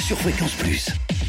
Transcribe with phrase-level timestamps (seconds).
[0.00, 0.88] Sur Fréquence Plus.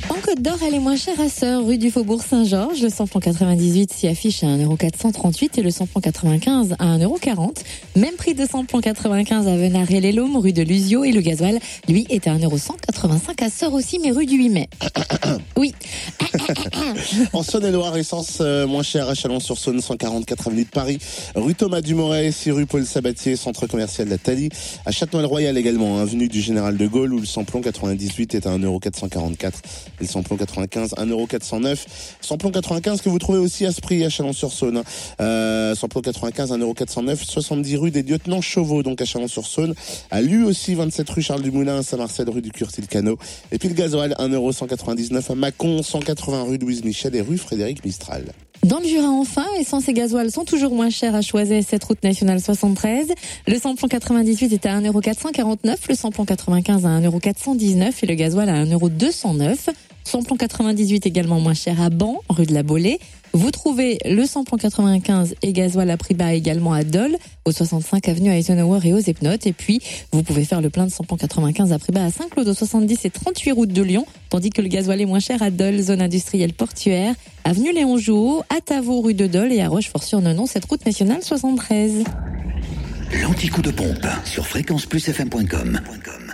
[0.10, 2.82] En Côte d'Or, elle est moins chère à Sœur, rue du Faubourg Saint-Georges.
[2.82, 7.64] Le samplon 98 s'y affiche à 1,438€ et le samplon 95 à 1,40€.
[7.96, 11.04] Même prix de samplon 95 à Venard et les Laumes, rue de Lusio.
[11.04, 14.70] Et le gasoil, lui, est à 1,185€ à Sœur aussi, mais rue du 8 mai.
[15.58, 15.74] oui.
[17.34, 21.00] En Saône-et-Loire, essence euh, moins chère à Chalon-sur-Saône, 144 avenue de Paris,
[21.36, 24.50] rue Thomas Dumoret, 6 rue Paul Sabatier, centre commercial de la Thalie,
[24.86, 28.52] à Châtenois-le-Royal également, hein, avenue du Général de Gaulle, où le samplon 98 est à
[28.62, 29.52] 1,444€ et
[30.02, 31.86] le samplon 95 1,409€.
[32.22, 34.78] Samplon 95 que vous trouvez aussi à ce prix à Chalon-sur-Saône.
[34.78, 34.84] hein.
[35.20, 39.74] Euh, samplon 95 1,409€, 70 rue des Lieutenants Chauveau, donc à Chalon-sur-Saône,
[40.10, 43.18] à lui aussi 27 rue Charles Dumoulin, Saint-Marcel rue du Curtil-Cano,
[43.52, 48.26] et puis le gasoil 1,199€ à Mâcon, 180 rue Louise Michel et rue Frédéric Mistral.
[48.64, 52.04] Dans le Jura, enfin, essence et gasoil sont toujours moins chers à Choiset, cette route
[52.04, 53.08] nationale 73.
[53.48, 58.64] Le samplon 98 est à 1,449€, le samplon 95 à 1,419€ et le gasoil à
[58.64, 59.72] 1,209€.
[60.04, 63.00] Samplon 98 également moins cher à Ban, rue de la Bolée.
[63.34, 68.30] Vous trouvez le samplon 95 et gasoil à prix également à Dole, au 65 avenue
[68.30, 69.48] Eisenhower et aux Epnotes.
[69.48, 69.80] Et puis,
[70.12, 73.06] vous pouvez faire le plein de samplon 95 à prix bas à Saint-Claude au 70
[73.06, 76.02] et 38 route de Lyon, tandis que le gasoil est moins cher à Dole, zone
[76.02, 80.86] industrielle portuaire, avenue Léon Jouot, à Tavaux, rue de Dole et à Rochefort-sur-Nenon, cette route
[80.86, 82.04] nationale 73.
[83.22, 85.80] L'anti-coup de pompe sur fréquenceplusfm.com.
[85.82, 86.31] Fréquence Plus